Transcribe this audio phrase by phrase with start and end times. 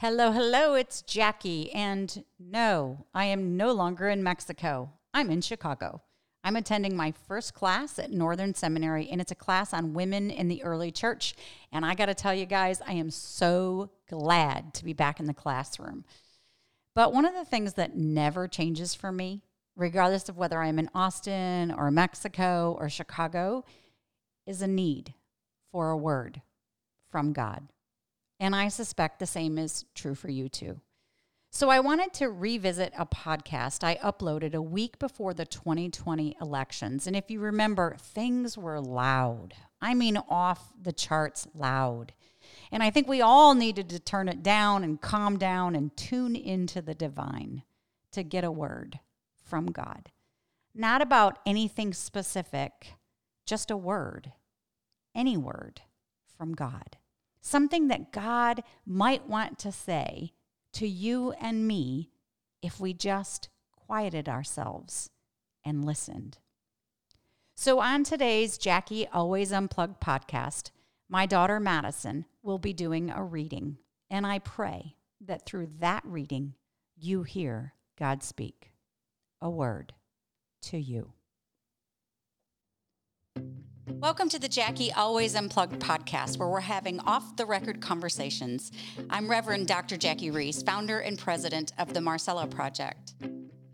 [0.00, 1.72] Hello, hello, it's Jackie.
[1.72, 4.92] And no, I am no longer in Mexico.
[5.12, 6.02] I'm in Chicago.
[6.44, 10.46] I'm attending my first class at Northern Seminary, and it's a class on women in
[10.46, 11.34] the early church.
[11.72, 15.26] And I got to tell you guys, I am so glad to be back in
[15.26, 16.04] the classroom.
[16.94, 19.42] But one of the things that never changes for me,
[19.74, 23.64] regardless of whether I'm in Austin or Mexico or Chicago,
[24.46, 25.14] is a need
[25.72, 26.40] for a word
[27.10, 27.66] from God.
[28.40, 30.80] And I suspect the same is true for you too.
[31.50, 37.06] So I wanted to revisit a podcast I uploaded a week before the 2020 elections.
[37.06, 39.54] And if you remember, things were loud.
[39.80, 42.12] I mean, off the charts loud.
[42.70, 46.36] And I think we all needed to turn it down and calm down and tune
[46.36, 47.62] into the divine
[48.12, 49.00] to get a word
[49.42, 50.10] from God.
[50.74, 52.94] Not about anything specific,
[53.46, 54.32] just a word,
[55.14, 55.80] any word
[56.36, 56.98] from God
[57.40, 60.32] something that God might want to say
[60.74, 62.10] to you and me
[62.62, 65.10] if we just quieted ourselves
[65.64, 66.38] and listened.
[67.56, 70.70] So, on today's Jackie Always Unplugged podcast,
[71.08, 73.78] my daughter Madison will be doing a reading,
[74.10, 76.54] and I pray that through that reading,
[76.96, 78.72] you hear God speak
[79.40, 79.94] a word
[80.62, 81.12] to you.
[83.90, 88.70] Welcome to the Jackie Always Unplugged podcast, where we're having off the record conversations.
[89.10, 89.96] I'm Reverend Dr.
[89.96, 93.14] Jackie Roese, founder and president of the Marcella Project.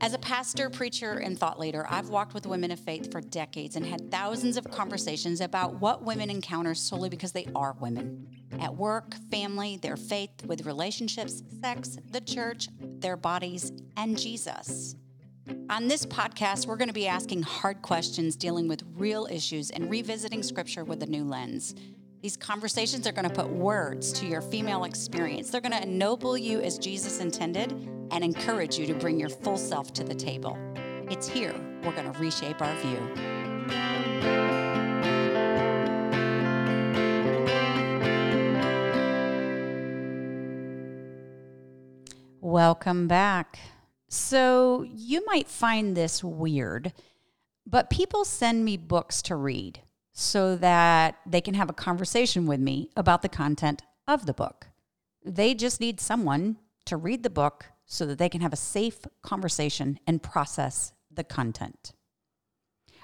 [0.00, 3.76] As a pastor, preacher, and thought leader, I've walked with women of faith for decades
[3.76, 8.26] and had thousands of conversations about what women encounter solely because they are women.
[8.60, 14.94] At work, family, their faith, with relationships, sex, the church, their bodies, and Jesus.
[15.68, 19.90] On this podcast, we're going to be asking hard questions, dealing with real issues, and
[19.90, 21.74] revisiting scripture with a new lens.
[22.22, 25.50] These conversations are going to put words to your female experience.
[25.50, 27.72] They're going to ennoble you as Jesus intended
[28.10, 30.56] and encourage you to bring your full self to the table.
[31.10, 32.98] It's here we're going to reshape our view.
[42.40, 43.58] Welcome back.
[44.14, 46.92] So you might find this weird,
[47.66, 49.80] but people send me books to read
[50.12, 54.68] so that they can have a conversation with me about the content of the book.
[55.24, 59.00] They just need someone to read the book so that they can have a safe
[59.22, 61.92] conversation and process the content.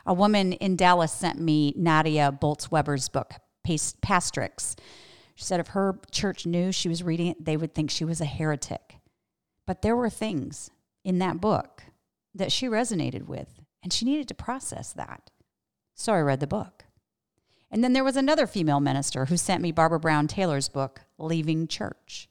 [0.07, 3.33] A woman in Dallas sent me Nadia Bolz Weber's book,
[3.67, 4.79] Pastrix.
[5.35, 8.21] She said if her church knew she was reading it, they would think she was
[8.21, 8.95] a heretic.
[9.67, 10.71] But there were things
[11.05, 11.83] in that book
[12.35, 15.31] that she resonated with, and she needed to process that.
[15.95, 16.85] So I read the book.
[17.71, 21.69] And then there was another female minister who sent me Barbara Brown Taylor's book, Leaving
[21.69, 22.29] Church.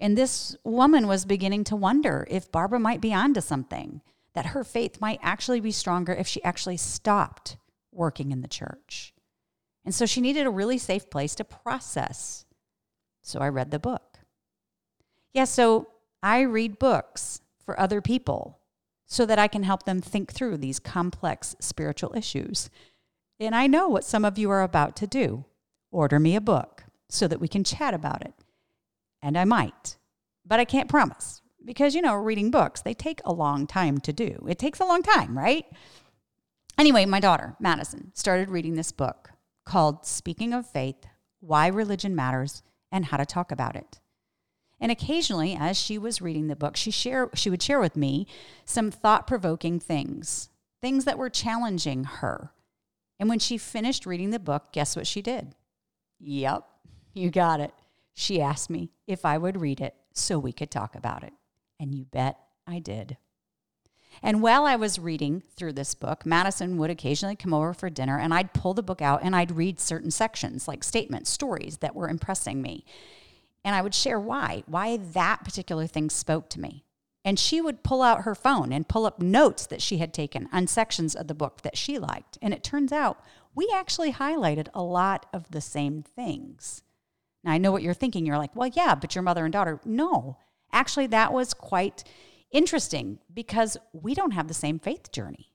[0.00, 4.02] And this woman was beginning to wonder if Barbara might be onto something,
[4.34, 7.56] that her faith might actually be stronger if she actually stopped
[7.92, 9.14] working in the church.
[9.84, 12.44] And so she needed a really safe place to process.
[13.22, 14.18] So I read the book.
[15.32, 15.88] Yeah, so
[16.22, 18.60] I read books for other people
[19.06, 22.70] so that I can help them think through these complex spiritual issues.
[23.38, 25.44] And I know what some of you are about to do
[25.90, 28.34] order me a book so that we can chat about it.
[29.22, 29.96] And I might,
[30.44, 34.12] but I can't promise because, you know, reading books, they take a long time to
[34.12, 34.44] do.
[34.48, 35.64] It takes a long time, right?
[36.76, 39.30] Anyway, my daughter, Madison, started reading this book
[39.64, 41.06] called Speaking of Faith
[41.40, 44.00] Why Religion Matters and How to Talk About It.
[44.80, 48.26] And occasionally, as she was reading the book, she, share, she would share with me
[48.64, 52.50] some thought provoking things, things that were challenging her.
[53.18, 55.54] And when she finished reading the book, guess what she did?
[56.20, 56.64] Yep,
[57.12, 57.72] you got it.
[58.14, 61.32] She asked me if I would read it so we could talk about it.
[61.78, 63.16] And you bet I did.
[64.22, 68.18] And while I was reading through this book, Madison would occasionally come over for dinner
[68.18, 71.94] and I'd pull the book out and I'd read certain sections, like statements, stories that
[71.94, 72.84] were impressing me.
[73.64, 76.84] And I would share why, why that particular thing spoke to me.
[77.24, 80.48] And she would pull out her phone and pull up notes that she had taken
[80.52, 82.36] on sections of the book that she liked.
[82.42, 83.18] And it turns out
[83.54, 86.82] we actually highlighted a lot of the same things.
[87.42, 88.26] Now, I know what you're thinking.
[88.26, 89.80] You're like, well, yeah, but your mother and daughter.
[89.86, 90.36] No,
[90.72, 92.04] actually, that was quite
[92.50, 95.50] interesting because we don't have the same faith journey.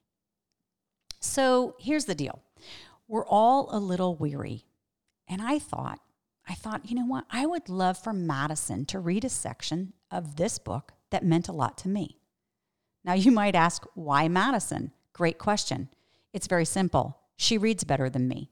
[1.20, 2.42] So here's the deal
[3.06, 4.64] we're all a little weary.
[5.28, 6.00] And I thought,
[6.50, 7.26] I thought, you know what?
[7.30, 11.52] I would love for Madison to read a section of this book that meant a
[11.52, 12.18] lot to me.
[13.04, 14.90] Now, you might ask, why Madison?
[15.12, 15.90] Great question.
[16.32, 17.18] It's very simple.
[17.36, 18.50] She reads better than me.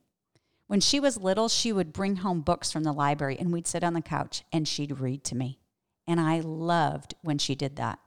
[0.69, 3.83] When she was little, she would bring home books from the library and we'd sit
[3.83, 5.59] on the couch and she'd read to me.
[6.07, 7.99] And I loved when she did that.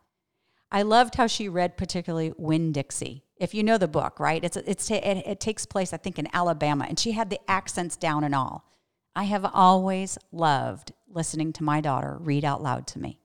[0.71, 3.25] I loved how she read particularly Winn Dixie.
[3.35, 4.41] If you know the book, right?
[4.41, 7.97] It's, it's, it, it takes place, I think, in Alabama, and she had the accents
[7.97, 8.71] down and all.
[9.15, 13.19] I have always loved listening to my daughter read out loud to me,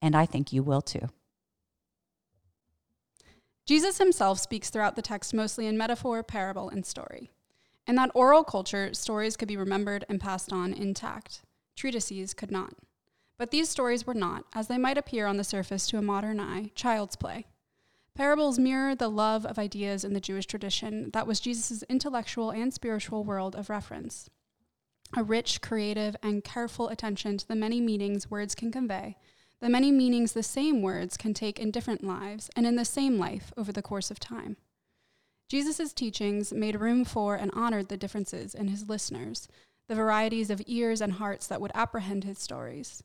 [0.00, 1.08] and I think you will too.
[3.66, 7.30] Jesus himself speaks throughout the text mostly in metaphor, parable, and story.
[7.86, 11.42] In that oral culture, stories could be remembered and passed on intact.
[11.74, 12.74] Treatises could not.
[13.38, 16.40] But these stories were not, as they might appear on the surface to a modern
[16.40, 17.46] eye, child's play.
[18.14, 22.72] Parables mirror the love of ideas in the Jewish tradition that was Jesus' intellectual and
[22.72, 24.28] spiritual world of reference.
[25.16, 29.16] A rich, creative, and careful attention to the many meanings words can convey,
[29.60, 33.18] the many meanings the same words can take in different lives and in the same
[33.18, 34.56] life over the course of time.
[35.48, 39.48] Jesus' teachings made room for and honored the differences in his listeners,
[39.88, 43.02] the varieties of ears and hearts that would apprehend his stories.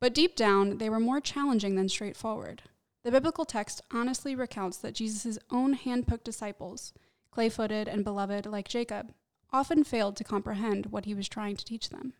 [0.00, 2.62] But deep down, they were more challenging than straightforward.
[3.04, 6.92] The biblical text honestly recounts that Jesus' own hand picked disciples,
[7.30, 9.14] clay footed and beloved like Jacob,
[9.52, 12.14] often failed to comprehend what he was trying to teach them.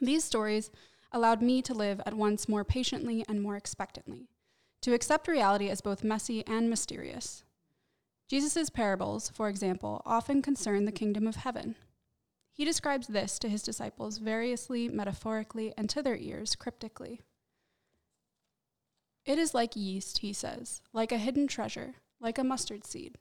[0.00, 0.70] These stories
[1.12, 4.28] allowed me to live at once more patiently and more expectantly,
[4.82, 7.44] to accept reality as both messy and mysterious.
[8.28, 11.74] Jesus' parables, for example, often concern the kingdom of heaven,
[12.52, 17.20] he describes this to his disciples variously, metaphorically, and to their ears cryptically.
[19.24, 23.18] It is like yeast, he says, like a hidden treasure, like a mustard seed.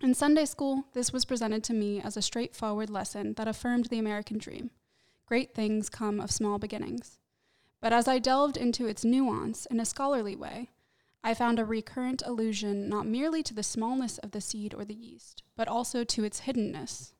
[0.00, 3.98] In Sunday school, this was presented to me as a straightforward lesson that affirmed the
[3.98, 4.70] American dream.
[5.26, 7.18] Great things come of small beginnings.
[7.80, 10.70] But as I delved into its nuance in a scholarly way,
[11.22, 14.94] I found a recurrent allusion not merely to the smallness of the seed or the
[14.94, 17.12] yeast, but also to its hiddenness,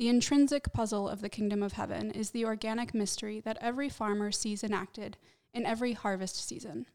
[0.00, 4.32] the intrinsic puzzle of the kingdom of heaven is the organic mystery that every farmer
[4.32, 5.18] sees enacted
[5.52, 6.86] in every harvest season.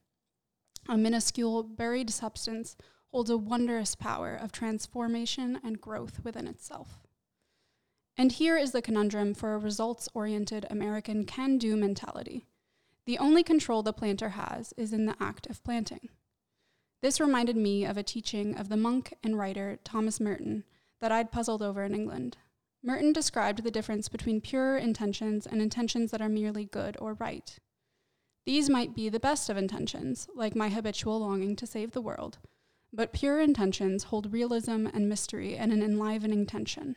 [0.90, 2.76] A minuscule, buried substance
[3.16, 7.00] holds a wondrous power of transformation and growth within itself.
[8.18, 12.46] And here is the conundrum for a results oriented American can do mentality.
[13.06, 16.10] The only control the planter has is in the act of planting.
[17.02, 20.66] This reminded me of a teaching of the monk and writer Thomas Merton
[21.00, 22.36] that I'd puzzled over in England.
[22.84, 27.58] Merton described the difference between pure intentions and intentions that are merely good or right.
[28.46, 32.40] These might be the best of intentions, like my habitual longing to save the world,
[32.96, 36.96] but pure intentions hold realism and mystery and an enlivening tension.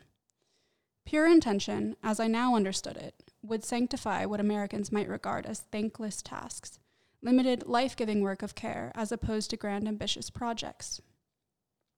[1.04, 6.22] Pure intention, as I now understood it, would sanctify what Americans might regard as thankless
[6.22, 6.78] tasks,
[7.20, 11.00] limited life giving work of care, as opposed to grand ambitious projects.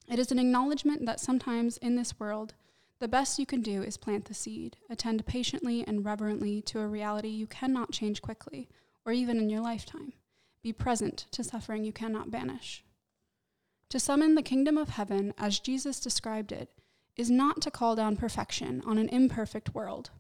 [0.09, 2.55] It is an acknowledgement that sometimes in this world,
[3.01, 6.87] the best you can do is plant the seed, attend patiently and reverently to a
[6.87, 8.69] reality you cannot change quickly,
[9.05, 10.15] or even in your lifetime.
[10.63, 12.83] Be present to suffering you cannot banish.
[13.91, 16.71] To summon the kingdom of heaven, as Jesus described it,
[17.17, 20.11] is not to call down perfection on an imperfect world,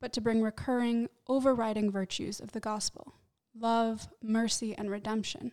[0.00, 3.14] but to bring recurring, overriding virtues of the gospel
[3.58, 5.50] love, mercy, and redemption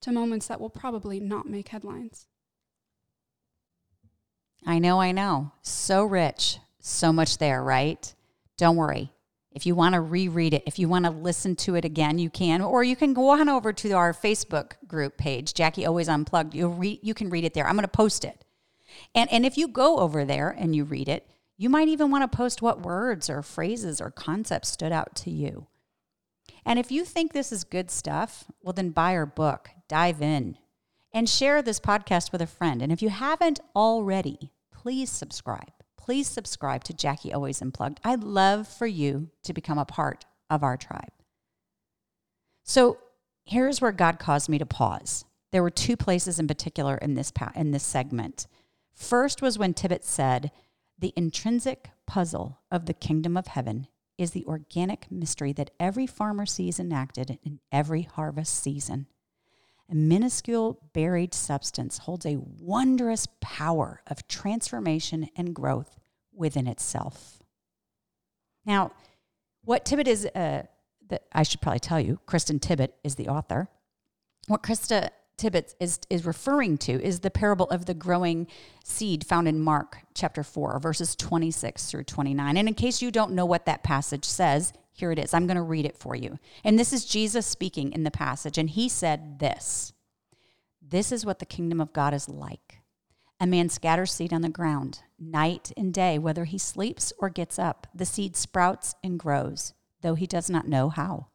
[0.00, 2.26] to moments that will probably not make headlines.
[4.64, 5.52] I know, I know.
[5.60, 8.14] So rich, so much there, right?
[8.56, 9.12] Don't worry.
[9.54, 12.30] If you want to reread it, if you want to listen to it again, you
[12.30, 16.54] can, or you can go on over to our Facebook group page, Jackie Always Unplugged.
[16.54, 17.66] You read, you can read it there.
[17.66, 18.44] I'm going to post it,
[19.14, 22.30] and and if you go over there and you read it, you might even want
[22.30, 25.66] to post what words or phrases or concepts stood out to you.
[26.64, 30.56] And if you think this is good stuff, well, then buy our book, dive in,
[31.12, 32.80] and share this podcast with a friend.
[32.82, 35.81] And if you haven't already, please subscribe.
[36.02, 38.00] Please subscribe to Jackie Always Unplugged.
[38.02, 41.12] I'd love for you to become a part of our tribe.
[42.64, 42.98] So
[43.44, 45.24] here's where God caused me to pause.
[45.52, 48.48] There were two places in particular in this in this segment.
[48.92, 50.50] First was when Tippett said,
[50.98, 53.86] "The intrinsic puzzle of the kingdom of heaven
[54.18, 59.06] is the organic mystery that every farmer sees enacted in every harvest season."
[59.92, 65.98] A minuscule buried substance holds a wondrous power of transformation and growth
[66.32, 67.42] within itself.
[68.64, 68.92] Now,
[69.64, 70.62] what Tippett is, uh,
[71.08, 73.68] that I should probably tell you, Kristen Tippett is the author.
[74.46, 78.46] What Krista Tippett is, is referring to is the parable of the growing
[78.84, 82.56] seed found in Mark chapter 4, verses 26 through 29.
[82.56, 85.32] And in case you don't know what that passage says, here it is.
[85.32, 86.38] I'm going to read it for you.
[86.62, 88.58] And this is Jesus speaking in the passage.
[88.58, 89.92] And he said this
[90.80, 92.78] This is what the kingdom of God is like.
[93.40, 97.58] A man scatters seed on the ground, night and day, whether he sleeps or gets
[97.58, 97.88] up.
[97.94, 99.72] The seed sprouts and grows,
[100.02, 101.28] though he does not know how.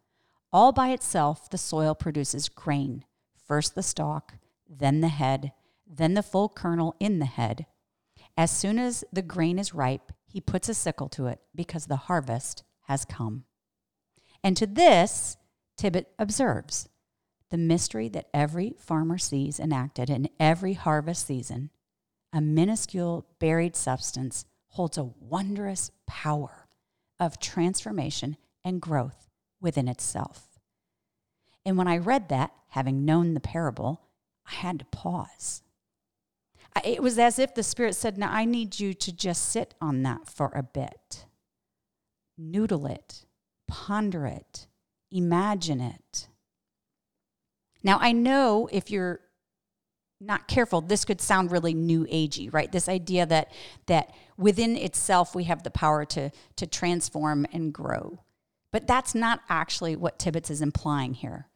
[0.54, 3.04] All by itself, the soil produces grain
[3.48, 4.34] first the stalk,
[4.70, 5.54] then the head,
[5.86, 7.66] then the full kernel in the head.
[8.36, 11.96] As soon as the grain is ripe, he puts a sickle to it because the
[11.96, 13.46] harvest has come.
[14.44, 15.38] And to this,
[15.77, 16.89] Tippett observes
[17.50, 21.70] the mystery that every farmer sees enacted in every harvest season,
[22.34, 26.67] a minuscule buried substance holds a wondrous power
[27.20, 29.29] of transformation and growth
[29.62, 30.60] within itself.
[31.65, 34.01] And when I read that, having known the parable,
[34.46, 35.63] I had to pause.
[36.84, 40.03] It was as if the Spirit said, Now I need you to just sit on
[40.03, 41.25] that for a bit.
[42.38, 43.25] Noodle it,
[43.67, 44.67] ponder it,
[45.12, 46.27] imagine it.
[47.84, 49.22] Now, I know if you're
[50.20, 52.72] not careful, this could sound really new agey, right?
[52.72, 53.51] This idea that
[53.86, 58.24] that within itself we have the power to to transform and grow.
[58.72, 61.48] But that's not actually what Tippetts is implying here.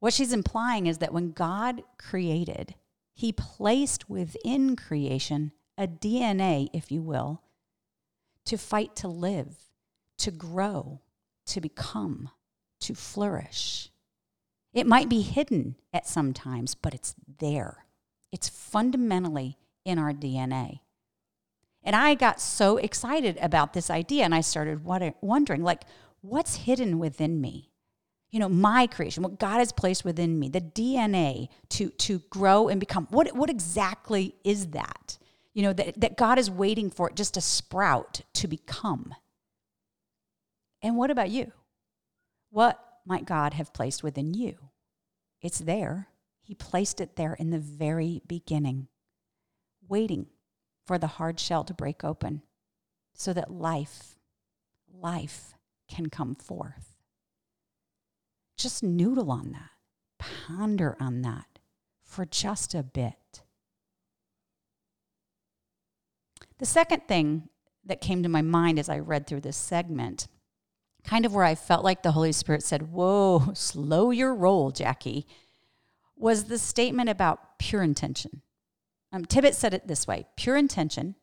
[0.00, 2.74] What she's implying is that when God created,
[3.14, 7.42] he placed within creation a DNA, if you will,
[8.46, 9.56] to fight to live,
[10.18, 11.00] to grow,
[11.46, 12.30] to become,
[12.80, 13.90] to flourish.
[14.72, 17.86] It might be hidden at some times, but it's there.
[18.32, 20.80] It's fundamentally in our DNA.
[21.84, 25.84] And I got so excited about this idea and I started wondering like
[26.22, 27.70] what's hidden within me?
[28.30, 32.68] You know, my creation, what God has placed within me, the DNA to to grow
[32.68, 33.06] and become.
[33.10, 35.18] What what exactly is that?
[35.52, 39.14] You know, that, that God is waiting for it just to sprout to become.
[40.84, 41.50] And what about you?
[42.50, 44.68] What might God have placed within you?
[45.40, 46.08] It's there.
[46.42, 48.88] He placed it there in the very beginning,
[49.88, 50.26] waiting
[50.86, 52.42] for the hard shell to break open
[53.14, 54.18] so that life,
[54.92, 55.54] life
[55.88, 56.94] can come forth.
[58.58, 59.70] Just noodle on that,
[60.18, 61.60] ponder on that
[62.02, 63.42] for just a bit.
[66.58, 67.48] The second thing
[67.86, 70.28] that came to my mind as I read through this segment
[71.04, 75.26] kind of where I felt like the Holy Spirit said, Whoa, slow your roll, Jackie,
[76.16, 78.42] was the statement about pure intention.
[79.12, 81.14] Um, Tippett said it this way pure intention,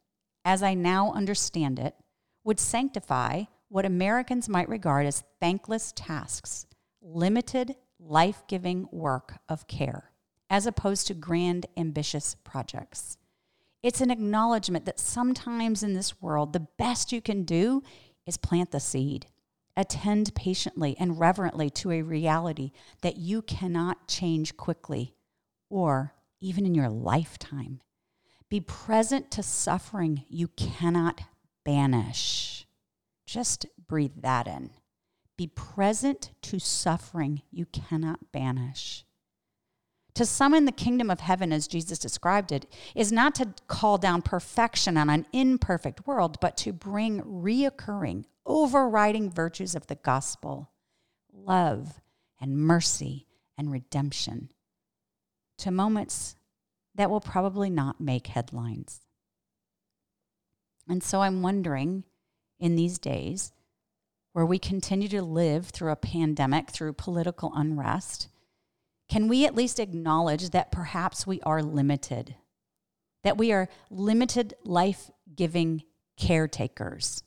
[0.45, 1.95] as I now understand it,
[2.43, 6.65] would sanctify what Americans might regard as thankless tasks,
[7.01, 10.11] limited, life giving work of care,
[10.49, 13.17] as opposed to grand, ambitious projects.
[13.81, 17.81] It's an acknowledgement that sometimes in this world, the best you can do
[18.27, 19.25] is plant the seed
[19.75, 25.15] attend patiently and reverently to a reality that you cannot change quickly
[25.69, 27.81] or even in your lifetime.
[28.49, 31.21] Be present to suffering you cannot
[31.63, 32.67] banish.
[33.25, 34.71] Just breathe that in.
[35.37, 39.05] Be present to suffering you cannot banish.
[40.15, 44.21] To summon the kingdom of heaven, as Jesus described it, is not to call down
[44.21, 50.71] perfection on an imperfect world, but to bring reoccurring, overriding virtues of the gospel
[51.33, 52.01] love
[52.39, 54.49] and mercy and redemption
[55.57, 56.35] to moments
[56.95, 59.01] that will probably not make headlines.
[60.89, 62.03] And so I'm wondering
[62.59, 63.53] in these days
[64.33, 68.29] where we continue to live through a pandemic, through political unrest,
[69.09, 72.35] can we at least acknowledge that perhaps we are limited?
[73.23, 75.83] That we are limited life giving
[76.17, 77.23] caretakers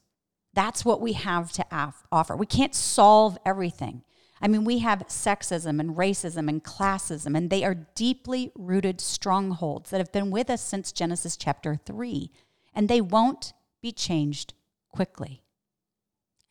[0.54, 1.66] that's what we have to
[2.12, 2.36] offer.
[2.36, 4.02] We can't solve everything.
[4.40, 9.90] I mean, we have sexism and racism and classism, and they are deeply rooted strongholds
[9.90, 12.30] that have been with us since Genesis chapter 3,
[12.74, 14.54] and they won't be changed
[14.90, 15.42] quickly.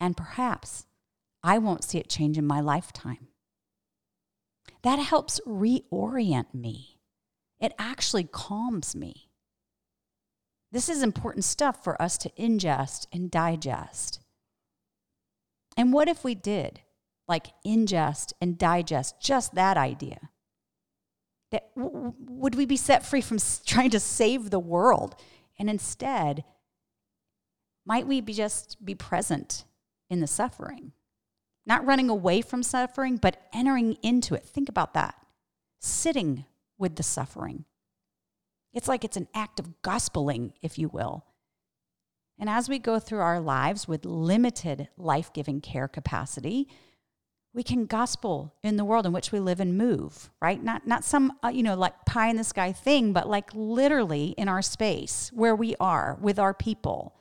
[0.00, 0.86] And perhaps
[1.42, 3.28] I won't see it change in my lifetime.
[4.82, 6.98] That helps reorient me.
[7.60, 9.28] It actually calms me.
[10.74, 14.18] This is important stuff for us to ingest and digest.
[15.76, 16.80] And what if we did
[17.28, 20.30] like ingest and digest just that idea?
[21.52, 25.14] That w- would we be set free from trying to save the world?
[25.60, 26.42] And instead,
[27.86, 29.66] might we be just be present
[30.10, 30.90] in the suffering?
[31.64, 34.44] Not running away from suffering, but entering into it.
[34.44, 35.14] Think about that.
[35.80, 36.46] Sitting
[36.78, 37.64] with the suffering
[38.74, 41.24] it's like it's an act of gospeling, if you will.
[42.38, 46.68] And as we go through our lives with limited life giving care capacity,
[47.52, 50.60] we can gospel in the world in which we live and move, right?
[50.60, 54.34] Not, not some, uh, you know, like pie in the sky thing, but like literally
[54.36, 57.14] in our space where we are with our people,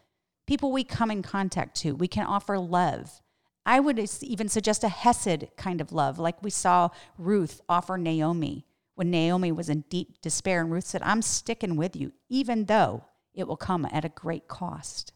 [0.47, 1.93] people we come in contact to.
[1.93, 3.21] We can offer love,
[3.65, 8.65] I would even suggest a Hesed kind of love, like we saw Ruth offer Naomi
[8.95, 10.61] when Naomi was in deep despair.
[10.61, 14.47] And Ruth said, I'm sticking with you, even though it will come at a great
[14.47, 15.13] cost.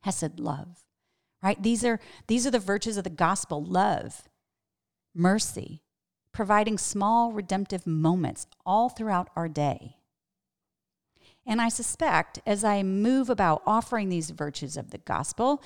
[0.00, 0.84] Hesed love,
[1.42, 1.62] right?
[1.62, 4.28] These are, these are the virtues of the gospel love,
[5.14, 5.82] mercy,
[6.32, 9.96] providing small redemptive moments all throughout our day.
[11.46, 15.62] And I suspect as I move about offering these virtues of the gospel,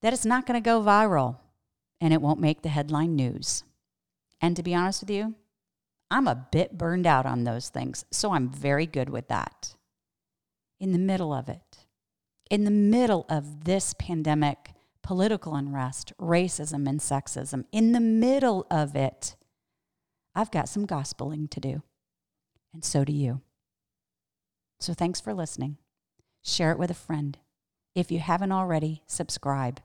[0.00, 1.38] that it's not going to go viral
[2.00, 3.64] and it won't make the headline news.
[4.40, 5.34] And to be honest with you,
[6.10, 9.74] I'm a bit burned out on those things, so I'm very good with that.
[10.78, 11.86] In the middle of it,
[12.50, 14.72] in the middle of this pandemic,
[15.02, 19.36] political unrest, racism, and sexism, in the middle of it,
[20.34, 21.82] I've got some gospeling to do.
[22.72, 23.40] And so do you.
[24.80, 25.78] So thanks for listening.
[26.44, 27.38] Share it with a friend.
[27.94, 29.80] If you haven't already, subscribe.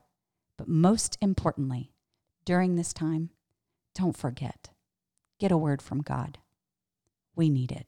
[0.58, 1.92] But most importantly,
[2.44, 3.30] during this time,
[3.94, 4.71] don't forget
[5.42, 6.38] get a word from God.
[7.34, 7.86] We need it.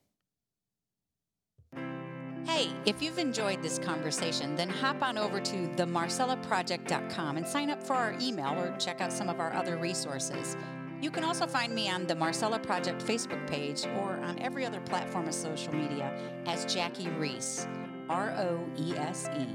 [2.45, 7.81] Hey, if you've enjoyed this conversation, then hop on over to themarcellaproject.com and sign up
[7.81, 10.57] for our email or check out some of our other resources.
[11.01, 14.81] You can also find me on the Marcella Project Facebook page or on every other
[14.81, 16.13] platform of social media
[16.47, 17.69] as Jackie Roese,
[18.09, 19.47] R O E S E.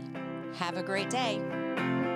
[0.54, 2.09] Have a great day.